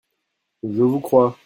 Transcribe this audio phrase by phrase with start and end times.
[0.63, 1.37] Je vous crois.